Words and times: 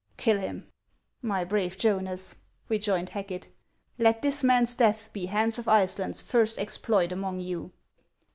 Kill 0.17 0.39
him!"" 0.39 0.65
My 1.31 1.43
brave 1.43 1.77
Jonas," 1.77 2.35
rejoined 2.69 3.09
Hacket," 3.09 3.49
let 3.99 4.23
this 4.23 4.43
man's 4.43 4.73
death 4.73 5.13
be 5.13 5.27
Hans 5.27 5.59
of 5.59 5.67
Iceland's 5.67 6.23
first 6.23 6.57
exploit 6.57 7.11
among 7.11 7.39
you." 7.39 7.71